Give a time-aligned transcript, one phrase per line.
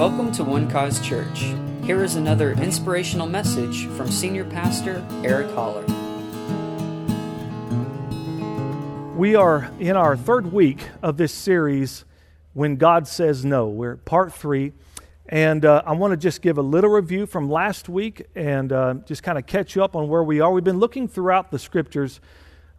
[0.00, 1.52] Welcome to One Cause Church.
[1.84, 5.84] Here is another inspirational message from Senior Pastor Eric Holler.
[9.14, 12.06] We are in our third week of this series,
[12.54, 13.68] When God Says No.
[13.68, 14.72] We're part three.
[15.28, 18.94] And uh, I want to just give a little review from last week and uh,
[19.04, 20.50] just kind of catch you up on where we are.
[20.50, 22.22] We've been looking throughout the scriptures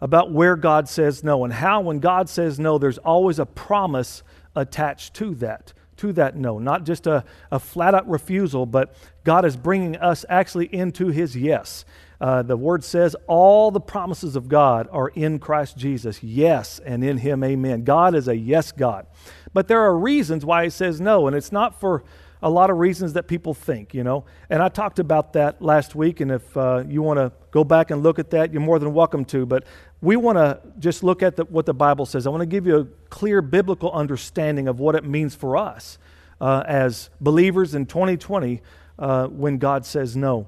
[0.01, 4.23] about where God says no and how, when God says no, there's always a promise
[4.55, 6.59] attached to that to that no.
[6.59, 11.35] Not just a, a flat out refusal, but God is bringing us actually into his
[11.35, 11.85] yes.
[12.19, 16.21] Uh, the word says all the promises of God are in Christ Jesus.
[16.23, 17.83] Yes, and in him, amen.
[17.83, 19.05] God is a yes God.
[19.53, 22.03] But there are reasons why he says no, and it's not for
[22.41, 24.25] a lot of reasons that people think, you know.
[24.49, 27.91] And I talked about that last week, and if uh, you want to go back
[27.91, 29.45] and look at that, you're more than welcome to.
[29.45, 29.65] But
[30.01, 32.25] we want to just look at the, what the Bible says.
[32.25, 35.99] I want to give you a clear biblical understanding of what it means for us
[36.39, 38.61] uh, as believers in 2020
[38.97, 40.47] uh, when God says no.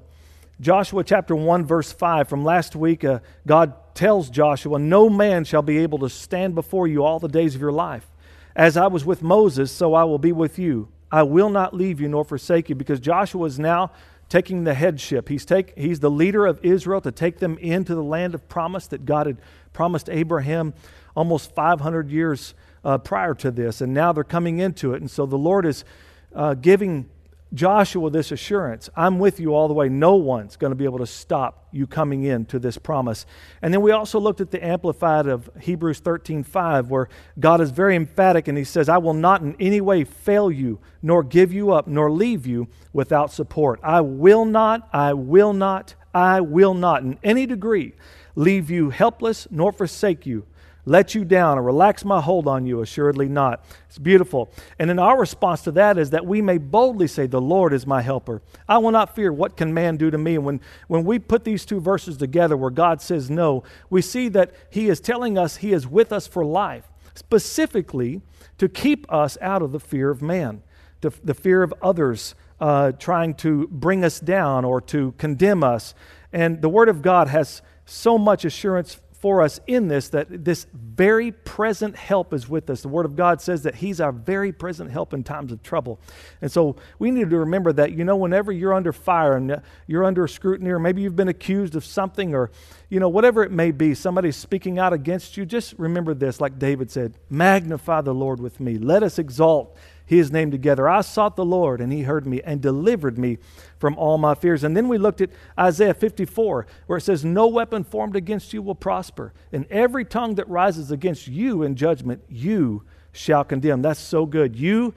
[0.60, 5.62] Joshua chapter 1, verse 5, from last week, uh, God tells Joshua, No man shall
[5.62, 8.06] be able to stand before you all the days of your life.
[8.56, 10.88] As I was with Moses, so I will be with you.
[11.14, 13.92] I will not leave you nor forsake you, because Joshua is now
[14.28, 15.28] taking the headship.
[15.28, 18.88] He's, take, he's the leader of Israel to take them into the land of promise
[18.88, 19.36] that God had
[19.72, 20.74] promised Abraham
[21.14, 23.80] almost 500 years uh, prior to this.
[23.80, 25.02] And now they're coming into it.
[25.02, 25.84] And so the Lord is
[26.34, 27.08] uh, giving
[27.54, 29.88] Joshua this assurance I'm with you all the way.
[29.88, 33.26] No one's going to be able to stop you coming in to this promise.
[33.62, 37.70] And then we also looked at the Amplified of Hebrews 13 5, where God is
[37.70, 41.52] very emphatic and he says, I will not in any way fail you, nor give
[41.52, 43.80] you up, nor leave you without support.
[43.82, 47.94] I will not, I will not, I will not in any degree
[48.36, 50.46] leave you helpless, nor forsake you
[50.86, 52.80] let you down or relax my hold on you?
[52.82, 53.64] Assuredly not.
[53.88, 54.52] It's beautiful.
[54.78, 57.86] And then our response to that is that we may boldly say, The Lord is
[57.86, 58.42] my helper.
[58.68, 59.32] I will not fear.
[59.32, 60.34] What can man do to me?
[60.36, 64.28] And when, when we put these two verses together where God says no, we see
[64.30, 66.84] that He is telling us He is with us for life,
[67.14, 68.22] specifically
[68.58, 70.62] to keep us out of the fear of man,
[71.00, 75.94] to, the fear of others uh, trying to bring us down or to condemn us.
[76.32, 80.66] And the Word of God has so much assurance for us in this that this
[80.74, 82.82] very present help is with us.
[82.82, 85.98] The Word of God says that He's our very present help in times of trouble.
[86.42, 90.04] And so we need to remember that, you know, whenever you're under fire and you're
[90.04, 92.50] under scrutiny, or maybe you've been accused of something, or,
[92.90, 96.58] you know, whatever it may be, somebody's speaking out against you, just remember this, like
[96.58, 98.76] David said magnify the Lord with me.
[98.76, 99.74] Let us exalt
[100.06, 100.86] his name together.
[100.86, 103.38] I sought the Lord, and he heard me and delivered me
[103.84, 104.64] from all my fears.
[104.64, 105.28] And then we looked at
[105.60, 110.36] Isaiah 54, where it says, No weapon formed against you will prosper, and every tongue
[110.36, 113.82] that rises against you in judgment, you shall condemn.
[113.82, 114.56] That's so good.
[114.56, 114.94] You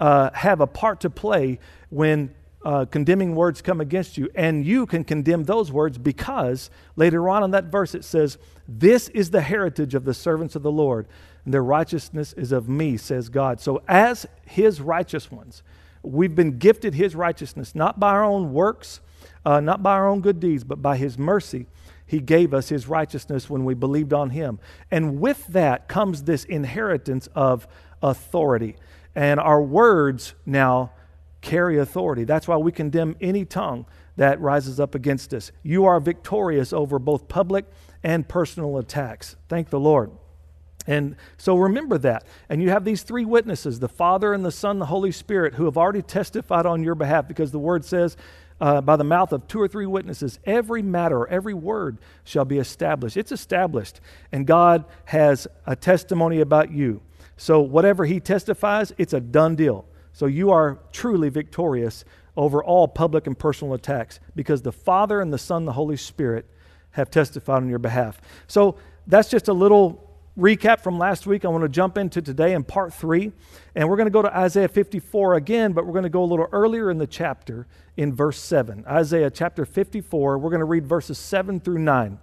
[0.00, 1.60] uh, have a part to play
[1.90, 7.28] when uh, condemning words come against you, and you can condemn those words because later
[7.28, 10.72] on in that verse it says, This is the heritage of the servants of the
[10.72, 11.06] Lord
[11.44, 13.60] and their righteousness is of me, says God.
[13.60, 15.62] So, as his righteous ones,
[16.06, 19.00] we've been gifted his righteousness, not by our own works,
[19.44, 21.66] uh, not by our own good deeds, but by his mercy.
[22.06, 24.60] He gave us his righteousness when we believed on him.
[24.90, 27.66] And with that comes this inheritance of
[28.02, 28.76] authority.
[29.14, 30.92] And our words now
[31.40, 32.24] carry authority.
[32.24, 33.86] That's why we condemn any tongue
[34.16, 35.52] that rises up against us.
[35.62, 37.66] You are victorious over both public
[38.02, 39.36] and personal attacks.
[39.48, 40.10] Thank the Lord.
[40.86, 42.24] And so remember that.
[42.48, 45.64] And you have these three witnesses the Father and the Son, the Holy Spirit, who
[45.64, 48.16] have already testified on your behalf because the word says,
[48.60, 52.58] uh, by the mouth of two or three witnesses, every matter, every word shall be
[52.58, 53.16] established.
[53.16, 54.00] It's established.
[54.32, 57.02] And God has a testimony about you.
[57.36, 59.84] So whatever He testifies, it's a done deal.
[60.12, 62.04] So you are truly victorious
[62.36, 66.46] over all public and personal attacks because the Father and the Son, the Holy Spirit,
[66.92, 68.20] have testified on your behalf.
[68.46, 68.76] So
[69.06, 70.05] that's just a little
[70.38, 73.32] recap from last week, I want to jump into today in part three.
[73.74, 76.26] And we're going to go to Isaiah 54 again, but we're going to go a
[76.26, 77.66] little earlier in the chapter
[77.96, 78.84] in verse 7.
[78.86, 82.18] Isaiah chapter 54, we're going to read verses 7 through 9.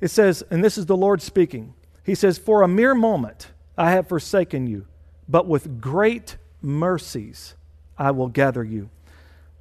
[0.00, 1.74] It says, and this is the Lord speaking.
[2.04, 4.86] He says, For a mere moment I have forsaken you,
[5.28, 7.54] but with great mercies
[7.98, 8.90] I will gather you.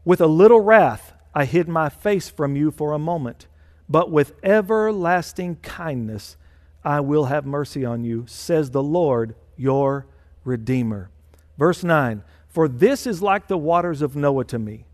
[0.06, 3.48] With a little wrath I hid my face from you for a moment,
[3.88, 6.38] but with everlasting kindness
[6.84, 10.08] I will have mercy on you, says the Lord, your
[10.44, 11.10] Redeemer.
[11.58, 14.86] Verse 9 For this is like the waters of Noah to me.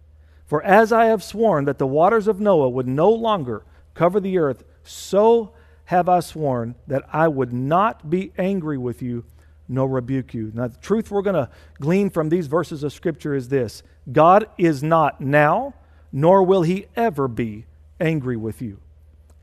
[0.46, 4.38] For as I have sworn that the waters of Noah would no longer cover the
[4.38, 5.54] earth, so
[5.86, 9.24] have I sworn that I would not be angry with you
[9.68, 10.52] nor rebuke you.
[10.54, 11.50] Now, the truth we're going to
[11.80, 15.74] glean from these verses of Scripture is this God is not now,
[16.12, 17.66] nor will he ever be
[18.00, 18.80] angry with you.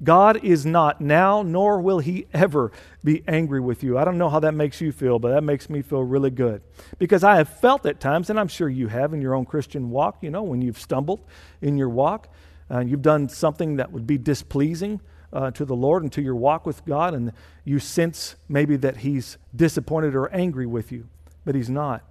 [0.02, 2.72] God is not now, nor will he ever
[3.04, 3.96] be angry with you.
[3.96, 6.62] I don't know how that makes you feel, but that makes me feel really good.
[6.98, 9.90] Because I have felt at times, and I'm sure you have in your own Christian
[9.90, 11.20] walk, you know, when you've stumbled
[11.60, 12.28] in your walk,
[12.68, 15.00] and uh, you've done something that would be displeasing
[15.32, 17.32] uh, to the Lord and to your walk with God, and
[17.64, 21.08] you sense maybe that He's disappointed or angry with you,
[21.44, 22.02] but He's not.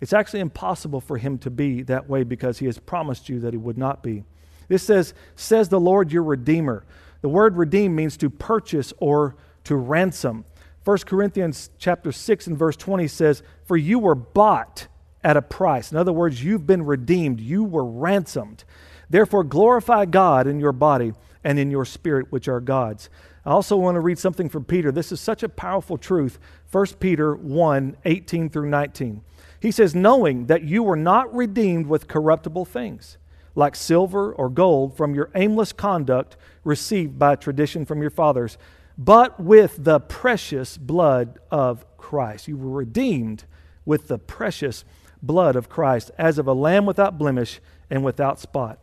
[0.00, 3.52] It's actually impossible for Him to be that way because He has promised you that
[3.52, 4.24] He would not be.
[4.68, 6.84] This says, says the Lord your Redeemer.
[7.20, 10.44] The word redeem means to purchase or to ransom.
[10.84, 14.86] 1 Corinthians chapter 6 and verse 20 says, For you were bought
[15.24, 15.90] at a price.
[15.90, 18.64] In other words, you've been redeemed, you were ransomed.
[19.10, 23.08] Therefore, glorify God in your body and in your spirit, which are God's.
[23.44, 24.90] I also want to read something from Peter.
[24.90, 26.38] This is such a powerful truth.
[26.72, 29.22] 1 Peter 1 18 through 19.
[29.60, 33.18] He says, Knowing that you were not redeemed with corruptible things,
[33.56, 38.56] like silver or gold, from your aimless conduct received by tradition from your fathers,
[38.96, 42.46] but with the precious blood of Christ.
[42.46, 43.44] You were redeemed
[43.84, 44.84] with the precious
[45.22, 47.60] blood of Christ, as of a lamb without blemish
[47.90, 48.78] and without spot.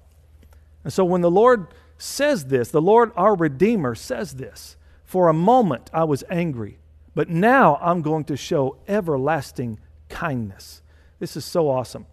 [0.83, 1.67] And so when the Lord
[1.97, 6.79] says this, the Lord our Redeemer says this, for a moment I was angry,
[7.15, 9.79] but now I'm going to show everlasting
[10.09, 10.81] kindness.
[11.19, 12.07] This is so awesome.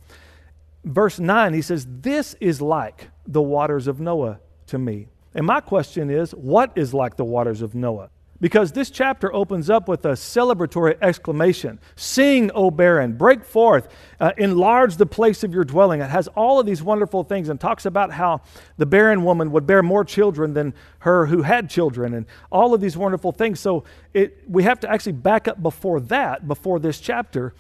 [0.85, 5.09] Verse 9, he says, This is like the waters of Noah to me.
[5.35, 8.11] And my question is, what is like the waters of Noah?
[8.41, 13.89] because this chapter opens up with a celebratory exclamation Sing, O barren, break forth,
[14.19, 16.01] uh, enlarge the place of your dwelling.
[16.01, 18.41] It has all of these wonderful things and talks about how
[18.79, 22.81] the barren woman would bear more children than her who had children, and all of
[22.81, 23.61] these wonderful things.
[23.61, 23.85] So
[24.15, 27.55] it, we have to actually back up before that, before this chapter.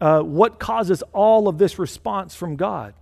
[0.00, 2.94] Uh, what causes all of this response from God?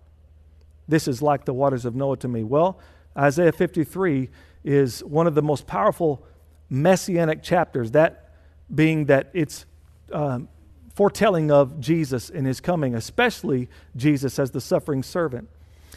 [0.86, 2.44] This is like the waters of Noah to me.
[2.44, 2.78] Well,
[3.16, 4.28] Isaiah 53
[4.64, 6.24] is one of the most powerful
[6.70, 8.30] messianic chapters, that
[8.74, 9.66] being that it's
[10.12, 10.48] um,
[10.94, 15.48] foretelling of Jesus and his coming, especially Jesus as the suffering servant.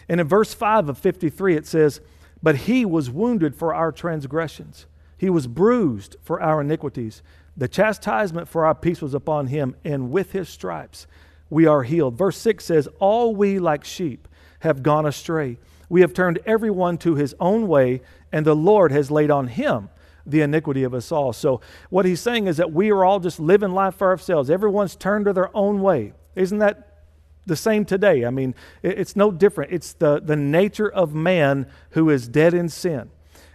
[0.09, 2.01] And in verse 5 of 53, it says,
[2.41, 4.85] But he was wounded for our transgressions,
[5.17, 7.21] he was bruised for our iniquities.
[7.55, 11.07] The chastisement for our peace was upon him, and with his stripes
[11.49, 12.17] we are healed.
[12.17, 14.27] Verse 6 says, All we like sheep
[14.59, 15.57] have gone astray.
[15.89, 19.89] We have turned everyone to his own way, and the Lord has laid on him
[20.25, 21.31] the iniquity of us all.
[21.31, 24.49] So, what he's saying is that we are all just living life for ourselves.
[24.49, 26.13] Everyone's turned to their own way.
[26.35, 27.05] Isn't that
[27.45, 28.25] the same today?
[28.25, 28.53] I mean,
[28.83, 29.71] it's no different.
[29.71, 33.09] It's the, the nature of man who is dead in sin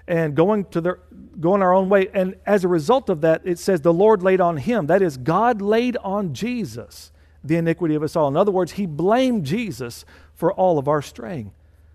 [0.06, 0.98] and going to their
[1.40, 2.08] going our own way.
[2.12, 4.86] And as a result of that, it says the Lord laid on him.
[4.86, 7.12] That is, God laid on Jesus
[7.44, 8.28] the iniquity of us all.
[8.28, 10.04] In other words, he blamed Jesus
[10.34, 11.52] for all of our straying.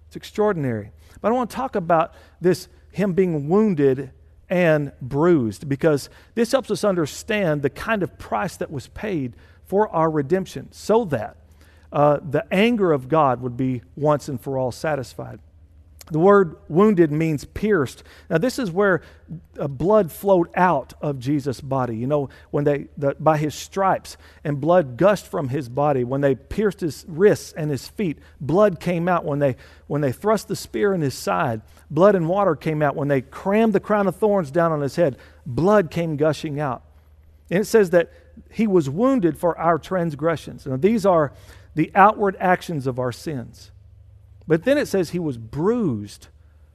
[0.07, 0.92] It's extraordinary.
[1.21, 4.12] But I want to talk about this him being wounded
[4.50, 9.33] and bruised because this helps us understand the kind of price that was paid
[9.65, 11.38] for our redemption so that
[11.92, 15.39] uh, the anger of God would be once and for all satisfied.
[16.09, 18.04] The word wounded means pierced.
[18.30, 19.01] Now, this is where
[19.56, 21.98] blood flowed out of Jesus' body.
[21.98, 26.06] You know, when they, the, by his stripes, and blood gushed from his body.
[26.06, 29.26] When they pierced his wrists and his feet, blood came out.
[29.26, 31.61] When they, when they thrust the spear in his side,
[31.92, 32.95] blood and water came out.
[32.95, 36.83] When they crammed the crown of thorns down on his head, blood came gushing out.
[37.52, 38.11] And it says that
[38.52, 40.66] he was wounded for our transgressions.
[40.66, 41.33] Now, these are
[41.76, 43.71] the outward actions of our sins.
[44.47, 46.27] But then it says he was bruised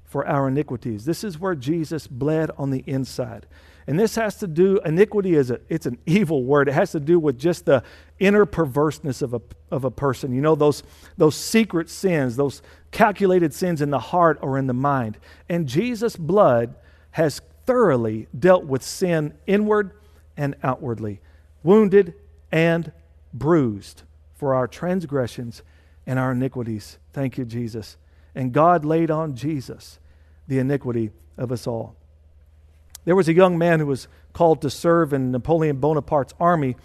[0.04, 1.06] for our iniquities.
[1.06, 3.46] This is where Jesus bled on the inside.
[3.86, 6.68] And this has to do, iniquity is a, it's an evil word.
[6.68, 7.82] It has to do with just the
[8.18, 10.32] inner perverseness of a, of a person.
[10.32, 10.82] You know, those,
[11.16, 15.18] those secret sins, those calculated sins in the heart or in the mind.
[15.48, 16.74] And Jesus' blood
[17.12, 19.92] has thoroughly dealt with sin inward
[20.36, 21.20] and outwardly,
[21.62, 22.14] wounded
[22.52, 22.92] and
[23.32, 24.02] bruised
[24.34, 25.62] for our transgressions
[26.06, 26.98] and our iniquities.
[27.12, 27.96] Thank you, Jesus.
[28.34, 29.98] And God laid on Jesus
[30.48, 31.96] the iniquity of us all.
[33.04, 36.76] There was a young man who was called to serve in Napoleon Bonaparte's army,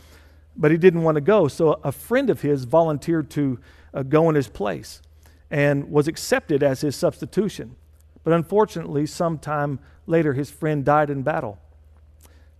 [0.55, 1.47] but he didn't want to go.
[1.47, 3.59] So a friend of his volunteered to
[3.93, 5.01] uh, go in his place
[5.49, 7.75] and was accepted as his substitution.
[8.23, 11.59] But unfortunately, sometime later, his friend died in battle.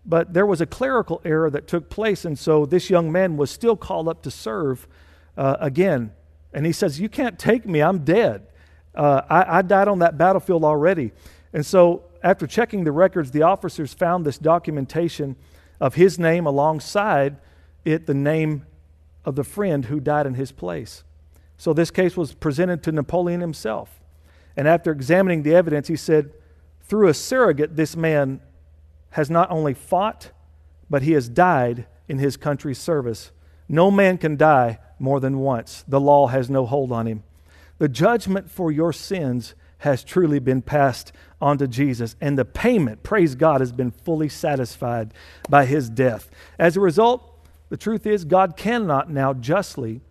[0.06, 3.52] But there was a clerical error that took place, and so this young man was
[3.52, 4.88] still called up to serve
[5.36, 6.14] uh, again
[6.54, 8.48] and he says, You can't take me, I'm dead.
[8.96, 11.12] Uh, I, I died on that battlefield already.
[11.54, 15.36] And so, after checking the records, the officers found this documentation
[15.80, 17.38] of his name alongside
[17.86, 18.66] it the name
[19.24, 21.04] of the friend who died in his place.
[21.58, 24.00] So this case was presented to Napoleon himself.
[24.56, 26.32] And after examining the evidence, he said,
[26.82, 28.42] through a surrogate, this man
[29.12, 30.32] has not only fought,
[30.90, 33.32] but he has died in his country's service.
[33.68, 35.84] No man can die more than once.
[35.88, 37.24] The law has no hold on him.
[37.78, 43.04] The judgment for your sins has truly been passed on to Jesus, and the payment,
[43.04, 45.14] praise God, has been fully satisfied
[45.50, 46.32] by his death.
[46.58, 47.38] As a result,
[47.70, 50.02] the truth is, God cannot now justly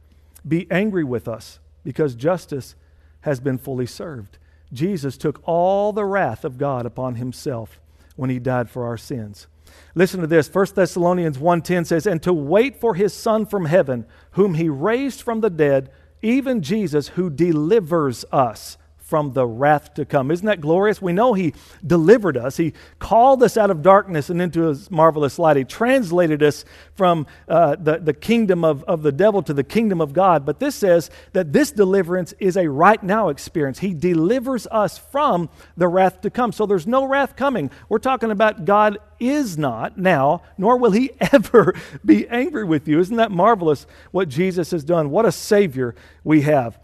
[0.47, 2.77] be angry with us because justice
[3.23, 4.39] has been fully served.
[4.73, 7.81] Jesus took all the wrath of God upon himself
[8.15, 9.49] when he died for our sins.
[9.95, 10.49] Listen to this.
[10.49, 15.23] 1 Thessalonians 1:10 says, "And to wait for his son from heaven, whom he raised
[15.23, 15.91] from the dead,
[16.23, 20.33] even Jesus who delivers us from the wrath to come.
[20.33, 21.01] Isn't that glorious?
[21.01, 21.55] We know He
[21.87, 22.57] delivered us.
[22.57, 25.57] He called us out of darkness and into His marvelous light.
[25.57, 26.65] He translated us
[26.97, 30.45] from uh, the, the kingdom of, of the devil to the kingdom of God.
[30.45, 33.79] But this says that this deliverance is a right now experience.
[33.79, 36.51] He delivers us from the wrath to come.
[36.51, 37.71] So there's no wrath coming.
[37.89, 42.99] We're talking about God is not now, nor will He ever be angry with you.
[42.99, 45.11] Isn't that marvelous what Jesus has done?
[45.11, 45.95] What a Savior
[46.25, 46.81] we have.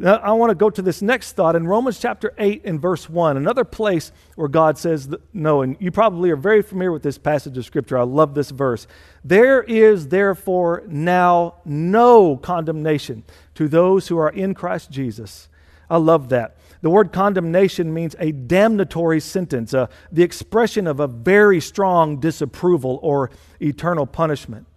[0.00, 3.10] Now, I want to go to this next thought in Romans chapter 8 and verse
[3.10, 5.62] 1, another place where God says no.
[5.62, 7.98] And you probably are very familiar with this passage of Scripture.
[7.98, 8.86] I love this verse.
[9.24, 13.24] There is therefore now no condemnation
[13.56, 15.48] to those who are in Christ Jesus.
[15.90, 16.56] I love that.
[16.80, 23.00] The word condemnation means a damnatory sentence, uh, the expression of a very strong disapproval
[23.02, 24.68] or eternal punishment.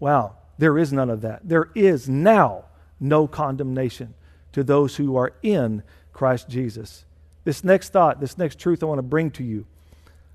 [0.00, 1.48] Wow, there is none of that.
[1.48, 2.64] There is now
[2.98, 4.14] no condemnation
[4.52, 5.82] to those who are in
[6.12, 7.04] Christ Jesus.
[7.44, 9.66] This next thought, this next truth I want to bring to you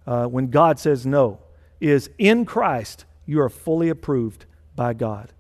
[0.06, 1.40] uh, when God says no
[1.80, 4.46] is in Christ, you are fully approved
[4.76, 5.32] by God.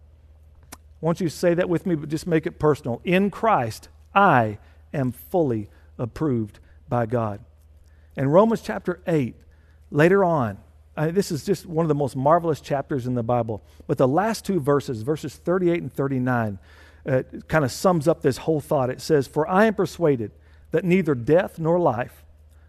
[0.73, 3.01] I want you to say that with me, but just make it personal.
[3.03, 4.59] In Christ, I
[4.93, 7.39] am fully approved by God.
[8.15, 9.35] In Romans chapter 8,
[9.91, 10.57] later on,
[10.95, 13.63] I, this is just one of the most marvelous chapters in the Bible.
[13.85, 16.57] But the last two verses, verses 38 and 39,
[17.07, 18.89] uh, kind of sums up this whole thought.
[18.89, 20.31] It says, For I am persuaded
[20.71, 22.25] that neither death nor life,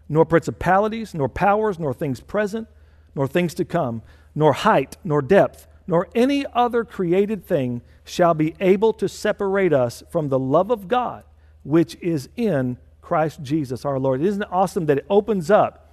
[0.07, 2.67] nor principalities, nor powers, nor things present,
[3.15, 4.01] nor things to come,
[4.33, 10.03] nor height, nor depth, nor any other created thing shall be able to separate us
[10.09, 11.23] from the love of God,
[11.63, 14.21] which is in Christ Jesus our Lord.
[14.21, 15.88] Isn't it awesome that it opens up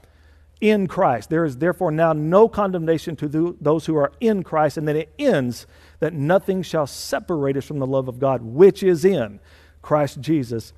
[0.60, 1.30] in Christ.
[1.30, 5.12] There is therefore now no condemnation to those who are in Christ, and then it
[5.18, 5.66] ends
[6.00, 9.40] that nothing shall separate us from the love of God, which is in
[9.82, 10.72] Christ Jesus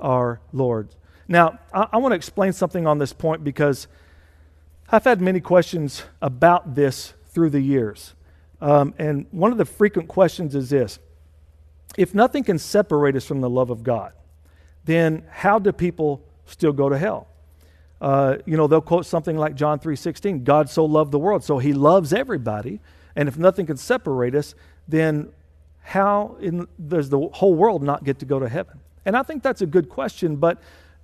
[0.00, 0.88] our Lord.
[1.28, 3.86] Now, I, I want to explain something on this point because
[4.90, 8.14] I've had many questions about this through the years.
[8.60, 10.98] Um, and one of the frequent questions is this
[11.96, 14.12] If nothing can separate us from the love of God,
[14.84, 17.29] then how do people still go to hell?
[18.00, 21.58] Uh, you know, they'll quote something like John 3.16, God so loved the world, so
[21.58, 22.80] he loves everybody.
[23.14, 24.54] And if nothing can separate us,
[24.88, 25.32] then
[25.82, 28.80] how in, does the whole world not get to go to heaven?
[29.04, 30.62] And I think that's a good question, but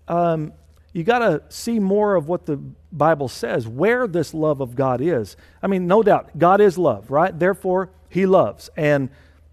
[0.09, 0.53] um,
[0.93, 2.57] you got to see more of what the
[2.93, 5.37] Bible says, where this love of God is.
[5.63, 7.39] I mean, no doubt, God is love, right?
[7.39, 8.71] Therefore, he loves.
[8.77, 9.11] And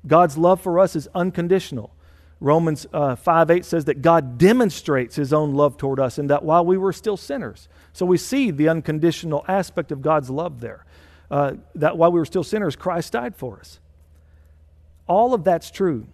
[0.07, 1.91] God's love for us is unconditional.
[2.43, 6.43] Romans uh, 5 8 says that God demonstrates his own love toward us and that
[6.43, 7.69] while we were still sinners.
[7.93, 10.85] So we see the unconditional aspect of God's love there.
[11.31, 13.79] Uh, that while we were still sinners, Christ died for us.
[15.07, 16.05] All of that's true.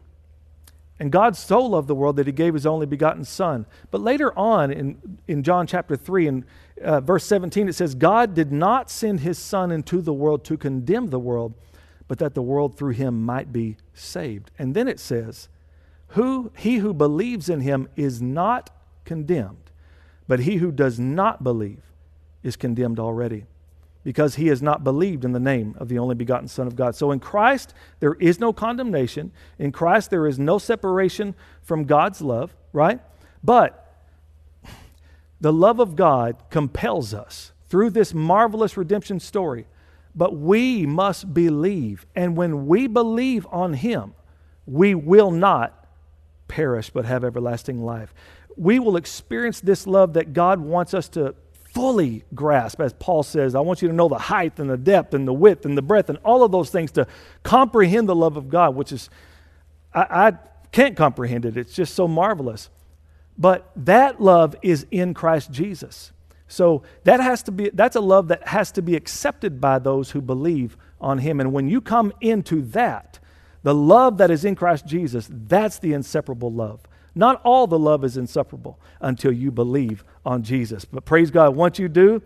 [1.00, 3.66] And God so loved the world that he gave his only begotten Son.
[3.90, 6.46] But later on in, in John chapter 3 and
[6.84, 10.58] uh, verse 17, it says, God did not send his Son into the world to
[10.58, 11.56] condemn the world,
[12.08, 14.52] but that the world through him might be saved.
[14.60, 15.50] And then it says,
[16.10, 18.70] who, he who believes in him is not
[19.06, 19.72] condemned,
[20.28, 21.82] but he who does not believe
[22.44, 23.46] is condemned already
[24.04, 26.96] because he has not believed in the name of the only begotten Son of God.
[26.96, 29.32] So in Christ, there is no condemnation.
[29.60, 33.00] In Christ, there is no separation from God's love, right?
[33.44, 33.86] But
[35.42, 39.68] the love of God compels us through this marvelous redemption story.
[40.16, 42.06] But we must believe.
[42.16, 44.16] And when we believe on him,
[44.66, 45.79] we will not
[46.50, 48.14] perish but have everlasting life.
[48.58, 51.34] We will experience this love that God wants us to
[51.74, 53.56] fully grasp, as Paul says.
[53.56, 55.82] I want you to know the height and the depth and the width and the
[55.82, 57.08] breadth and all of those things to
[57.44, 59.10] comprehend the love of God, which is,
[59.94, 60.34] I, I
[60.72, 61.56] can't comprehend it.
[61.56, 62.70] It's just so marvelous.
[63.38, 66.12] But that love is in Christ Jesus.
[66.50, 70.12] So that has to be that's a love that has to be accepted by those
[70.12, 71.40] who believe on him.
[71.40, 73.20] And when you come into that,
[73.64, 76.82] the love that is in Christ Jesus, that's the inseparable love.
[77.16, 80.86] Not all the love is inseparable until you believe on Jesus.
[80.86, 82.22] But praise God, once you do,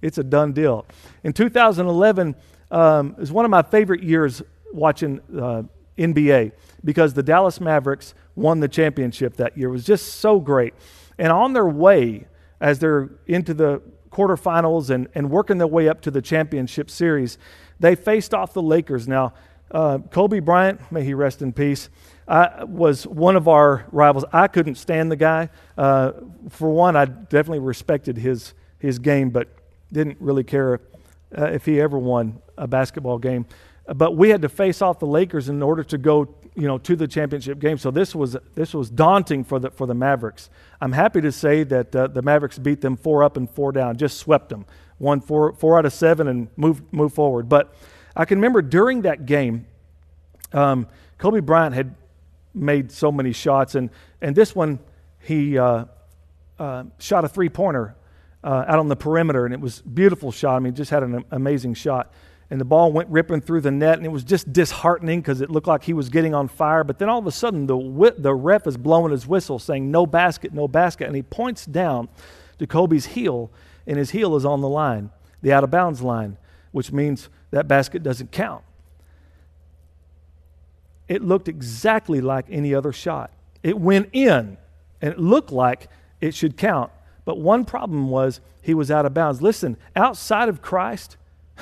[0.00, 0.86] it's a done deal.
[1.24, 2.36] In 2011
[2.70, 4.42] um, was one of my favorite years
[4.72, 5.62] watching uh,
[5.98, 6.52] NBA
[6.84, 9.68] because the Dallas Mavericks won the championship that year.
[9.68, 10.74] It was just so great.
[11.18, 12.26] And on their way,
[12.60, 17.38] as they're into the quarterfinals and, and working their way up to the championship series,
[17.80, 19.08] they faced off the Lakers.
[19.08, 19.34] Now,
[19.70, 21.88] uh, Kobe Bryant, may he rest in peace,
[22.26, 24.24] uh, was one of our rivals.
[24.32, 25.48] I couldn't stand the guy.
[25.76, 26.12] Uh,
[26.50, 29.48] for one, I definitely respected his, his game, but
[29.92, 30.80] didn't really care
[31.36, 33.46] uh, if he ever won a basketball game.
[33.86, 36.96] But we had to face off the Lakers in order to go you know, to
[36.96, 37.78] the championship game.
[37.78, 40.50] So this was, this was daunting for the, for the Mavericks.
[40.80, 43.96] I'm happy to say that uh, the Mavericks beat them four up and four down,
[43.96, 44.66] just swept them,
[44.98, 47.48] won four, four out of seven and moved, moved forward.
[47.48, 47.74] But
[48.18, 49.66] I can remember during that game,
[50.52, 51.94] um, Kobe Bryant had
[52.52, 53.88] made so many shots, and,
[54.20, 54.78] and this one,
[55.20, 55.86] he uh,
[56.58, 57.94] uh, shot a three pointer
[58.44, 60.56] uh, out on the perimeter, and it was beautiful shot.
[60.56, 62.12] I mean, just had an amazing shot
[62.50, 65.50] and the ball went ripping through the net, and it was just disheartening because it
[65.50, 66.82] looked like he was getting on fire.
[66.82, 70.06] But then all of a sudden, the, the ref is blowing his whistle saying, No
[70.06, 71.06] basket, no basket.
[71.06, 72.08] And he points down
[72.58, 73.50] to Kobe's heel,
[73.86, 75.10] and his heel is on the line,
[75.42, 76.38] the out of bounds line,
[76.72, 78.62] which means that basket doesn't count.
[81.08, 83.32] It looked exactly like any other shot.
[83.62, 84.58] It went in,
[85.00, 85.88] and it looked like
[86.20, 86.92] it should count.
[87.24, 89.40] But one problem was he was out of bounds.
[89.40, 91.16] Listen, outside of Christ,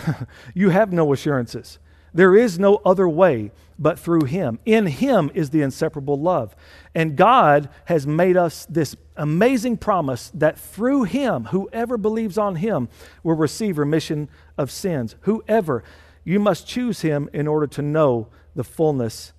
[0.55, 1.79] you have no assurances.
[2.13, 4.59] There is no other way but through Him.
[4.65, 6.57] In Him is the inseparable love.
[6.95, 12.89] And God has made us this amazing promise that through Him, whoever believes on Him
[13.23, 15.17] will receive remission of sins.
[15.23, 15.85] Whoever.
[16.25, 19.33] You must choose Him in order to know the fullness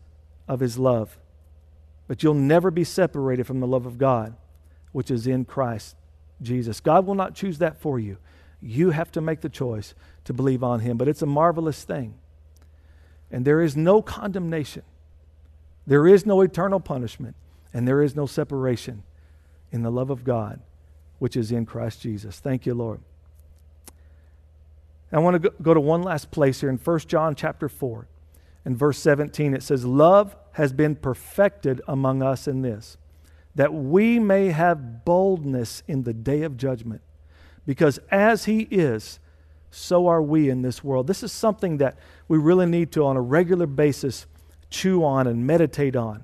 [0.47, 1.17] of His love.
[2.07, 4.35] But you'll never be separated from the love of God,
[4.93, 5.95] which is in Christ
[6.41, 6.79] Jesus.
[6.79, 8.17] God will not choose that for you.
[8.61, 9.93] You have to make the choice
[10.25, 10.97] to believe on him.
[10.97, 12.15] But it's a marvelous thing.
[13.29, 14.83] And there is no condemnation,
[15.85, 17.35] there is no eternal punishment,
[17.73, 19.03] and there is no separation
[19.71, 20.61] in the love of God,
[21.19, 22.39] which is in Christ Jesus.
[22.39, 23.01] Thank you, Lord.
[25.11, 28.07] I want to go to one last place here in 1 John chapter 4.
[28.65, 32.97] and verse 17, it says, Love has been perfected among us in this,
[33.55, 37.01] that we may have boldness in the day of judgment.
[37.65, 39.19] Because as He is,
[39.71, 41.07] so are we in this world.
[41.07, 44.25] This is something that we really need to, on a regular basis,
[44.69, 46.23] chew on and meditate on.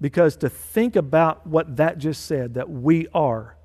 [0.00, 3.56] Because to think about what that just said, that we are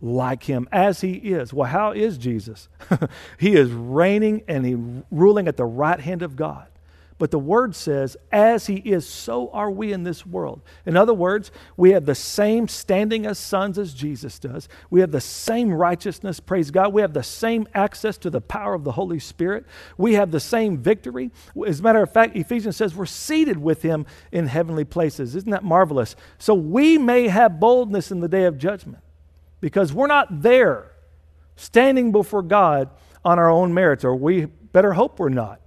[0.00, 1.52] like him as he is.
[1.52, 2.68] Well, how is Jesus?
[3.38, 4.76] he is reigning and he
[5.10, 6.66] ruling at the right hand of God.
[7.20, 10.62] But the word says, as he is, so are we in this world.
[10.86, 14.70] In other words, we have the same standing as sons as Jesus does.
[14.88, 16.94] We have the same righteousness, praise God.
[16.94, 19.66] We have the same access to the power of the Holy Spirit.
[19.98, 21.30] We have the same victory.
[21.66, 25.36] As a matter of fact, Ephesians says we're seated with him in heavenly places.
[25.36, 26.16] Isn't that marvelous?
[26.38, 29.02] So we may have boldness in the day of judgment
[29.60, 30.92] because we're not there
[31.56, 32.90] standing before God
[33.24, 35.60] on our own merits, or we better hope we're not.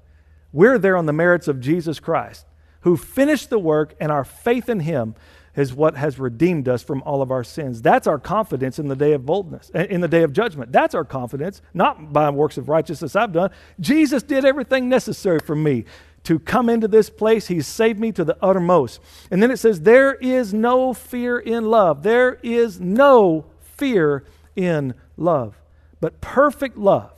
[0.51, 2.45] We're there on the merits of Jesus Christ,
[2.81, 5.15] who finished the work, and our faith in him
[5.55, 7.81] is what has redeemed us from all of our sins.
[7.81, 10.71] That's our confidence in the day of boldness, eh, in the day of judgment.
[10.71, 13.51] That's our confidence, not by works of righteousness I've done.
[13.79, 15.85] Jesus did everything necessary for me
[16.23, 17.47] to come into this place.
[17.47, 18.99] He saved me to the uttermost.
[19.29, 22.01] And then it says, There is no fear in love.
[22.01, 23.45] There is no
[23.83, 24.23] fear
[24.55, 25.57] in love.
[25.99, 27.11] But perfect love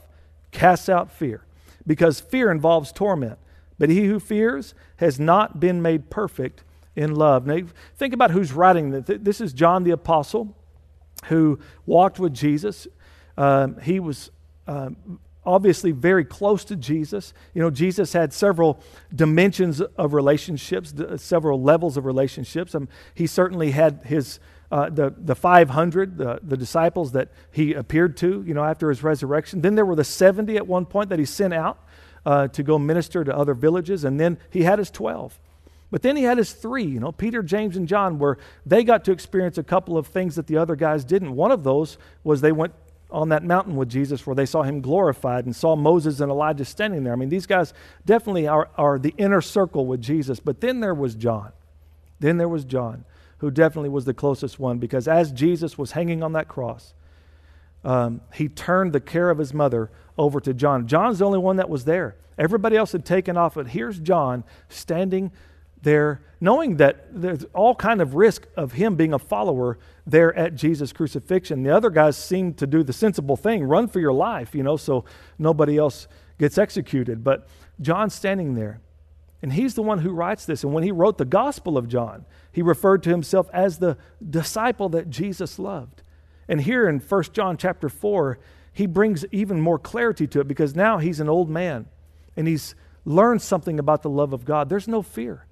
[0.52, 1.46] casts out fear
[1.86, 3.38] because fear involves torment.
[3.78, 6.64] But he who fears has not been made perfect
[6.96, 7.46] in love.
[7.46, 7.60] Now,
[7.96, 9.20] think about who's writing this.
[9.22, 10.56] This is John the Apostle
[11.26, 12.88] who walked with Jesus.
[13.38, 14.32] Um, he was
[14.68, 17.34] um, obviously very close to Jesus.
[17.54, 18.80] You know, Jesus had several
[19.14, 22.74] dimensions of relationships, several levels of relationships.
[22.76, 24.40] Um, he certainly had his
[24.72, 29.04] uh, the, the 500, the, the disciples that he appeared to, you know, after his
[29.04, 29.62] resurrection.
[29.62, 31.80] Then there were the 70 at one point that he sent out
[32.26, 34.04] uh, to go minister to other villages.
[34.04, 35.40] And then he had his 12.
[35.92, 39.06] But then he had his three, you know, Peter, James, and John, where they got
[39.06, 41.36] to experience a couple of things that the other guys didn't.
[41.36, 42.74] One of those was they went
[43.16, 46.66] on that mountain with Jesus where they saw him glorified and saw Moses and Elijah
[46.66, 47.14] standing there.
[47.14, 47.74] I mean, these guys
[48.06, 50.42] definitely are, are the inner circle with Jesus.
[50.42, 51.54] But then there was John.
[52.20, 53.06] Then there was John
[53.38, 56.94] who definitely was the closest one because as Jesus was hanging on that cross,
[57.86, 60.88] um, he turned the care of his mother over to John.
[60.88, 62.18] John's the only one that was there.
[62.38, 65.32] Everybody else had taken off, but here's John standing
[65.86, 70.56] there, knowing that there's all kind of risk of him being a follower there at
[70.56, 71.64] Jesus' crucifixion.
[71.64, 74.76] The other guys seem to do the sensible thing run for your life, you know,
[74.76, 75.06] so
[75.40, 77.24] nobody else gets executed.
[77.24, 77.48] But
[77.80, 78.82] John's standing there,
[79.42, 80.64] and he's the one who writes this.
[80.64, 84.90] And when he wrote the Gospel of John, he referred to himself as the disciple
[84.90, 86.02] that Jesus loved.
[86.48, 88.40] And here in 1 John chapter 4,
[88.74, 91.86] he brings even more clarity to it because now he's an old man
[92.36, 94.68] and he's learned something about the love of God.
[94.68, 95.46] There's no fear.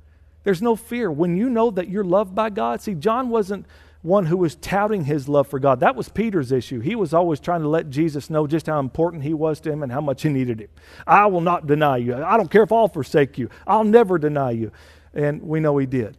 [0.43, 1.12] There's no fear.
[1.12, 3.65] When you know that you're loved by God, see, John wasn't
[4.01, 5.79] one who was touting his love for God.
[5.79, 6.82] That was Peter's issue.
[6.82, 9.82] He was always trying to let Jesus know just how important he was to him
[9.82, 10.69] and how much he needed him.
[11.08, 12.21] I will not deny you.
[12.21, 13.49] I don't care if I'll forsake you.
[13.65, 14.71] I'll never deny you.
[15.13, 16.17] And we know he did.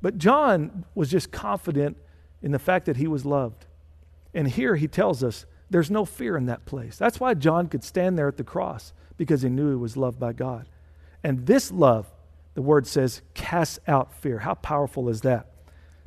[0.00, 1.96] But John was just confident
[2.40, 3.66] in the fact that he was loved.
[4.32, 6.96] And here he tells us there's no fear in that place.
[6.96, 10.20] That's why John could stand there at the cross because he knew he was loved
[10.20, 10.68] by God.
[11.24, 12.06] And this love,
[12.54, 14.38] the word says, cast out fear.
[14.38, 15.46] How powerful is that?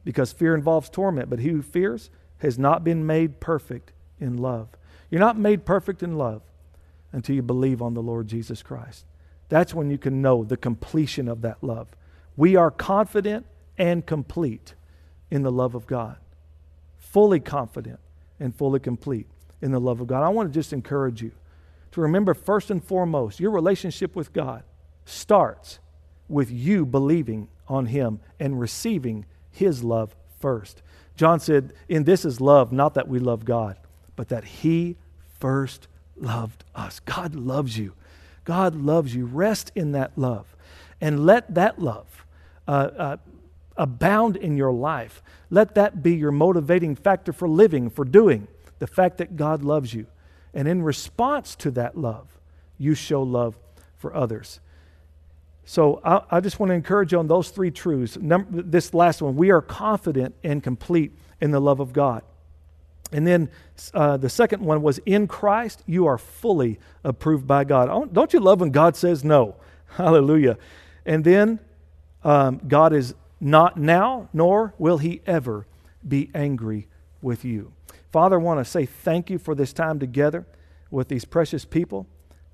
[0.03, 4.69] Because fear involves torment, but he who fears has not been made perfect in love.
[5.09, 6.41] You're not made perfect in love
[7.11, 9.05] until you believe on the Lord Jesus Christ.
[9.49, 11.89] That's when you can know the completion of that love.
[12.35, 13.45] We are confident
[13.77, 14.73] and complete
[15.29, 16.17] in the love of God,
[16.97, 17.99] fully confident
[18.39, 19.27] and fully complete
[19.61, 20.23] in the love of God.
[20.23, 21.31] I want to just encourage you
[21.91, 24.63] to remember first and foremost, your relationship with God
[25.05, 25.79] starts
[26.27, 30.81] with you believing on Him and receiving His love first.
[31.15, 33.77] John said, In this is love, not that we love God,
[34.15, 34.95] but that He
[35.39, 36.99] first loved us.
[36.99, 37.93] God loves you.
[38.43, 39.25] God loves you.
[39.25, 40.55] Rest in that love
[41.01, 42.25] and let that love
[42.67, 43.17] uh, uh,
[43.75, 45.21] abound in your life.
[45.49, 48.47] Let that be your motivating factor for living, for doing
[48.79, 50.07] the fact that God loves you.
[50.53, 52.27] And in response to that love,
[52.77, 53.57] you show love
[53.97, 54.59] for others.
[55.69, 58.17] So I, I just want to encourage you on those three truths.
[58.17, 62.23] Number, this last one, we are confident and complete in the love of God.
[63.11, 63.49] And then
[63.93, 68.13] uh, the second one was in Christ, you are fully approved by God.
[68.13, 69.57] Don't you love when God says no?
[69.87, 70.57] Hallelujah.
[71.05, 71.59] And then
[72.23, 75.67] um, God is not now, nor will he ever
[76.07, 76.87] be angry
[77.21, 77.73] with you.
[78.13, 80.47] Father, I want to say thank you for this time together
[80.89, 82.07] with these precious people.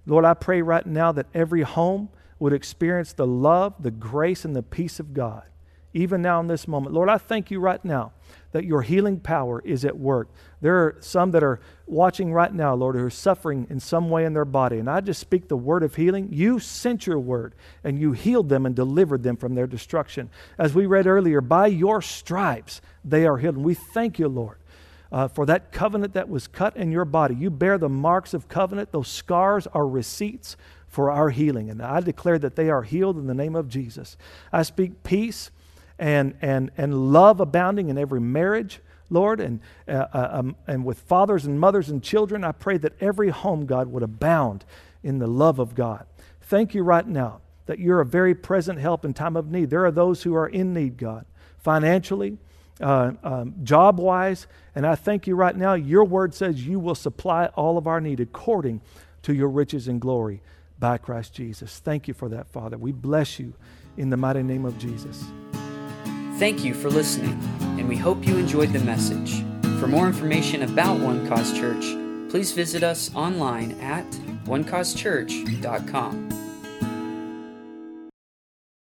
[0.08, 2.10] Lord, I pray right now that every home
[2.44, 5.44] would experience the love, the grace, and the peace of God,
[5.94, 6.94] even now in this moment.
[6.94, 8.12] Lord, I thank you right now
[8.52, 10.28] that your healing power is at work.
[10.60, 14.26] There are some that are watching right now, Lord, who are suffering in some way
[14.26, 14.80] in their body.
[14.80, 16.34] And I just speak the word of healing.
[16.34, 20.30] You sent your word and you healed them and delivered them from their destruction.
[20.58, 23.56] As we read earlier, by your stripes they are healed.
[23.56, 24.58] And we thank you, Lord.
[25.14, 27.36] Uh, for that covenant that was cut in your body.
[27.36, 28.92] You bear the marks of covenant.
[28.92, 30.58] Those scars are receipts
[30.94, 31.72] for our healing.
[31.72, 34.16] And I declare that they are healed in the name of Jesus.
[34.52, 35.50] I speak peace
[35.98, 38.80] and, and, and love abounding in every marriage,
[39.10, 42.44] Lord, and, uh, uh, um, and with fathers and mothers and children.
[42.44, 44.66] I pray that every home, God, would abound
[45.02, 46.06] in the love of God.
[46.42, 49.72] Thank you right now that you're a very present help in time of need.
[49.72, 51.26] There are those who are in need, God,
[51.58, 52.38] financially,
[52.80, 54.46] uh, um, job wise.
[54.76, 55.74] And I thank you right now.
[55.74, 58.82] Your word says you will supply all of our need according
[59.24, 60.44] to your riches and glory
[60.84, 61.80] by Christ Jesus.
[61.80, 62.78] Thank you for that, Father.
[62.78, 63.54] We bless you
[63.96, 65.24] in the mighty name of Jesus.
[66.40, 67.40] Thank you for listening,
[67.80, 69.46] and we hope you enjoyed the message.
[69.80, 71.86] For more information about One Cause Church,
[72.30, 74.04] please visit us online at
[74.44, 76.33] onecausechurch.com.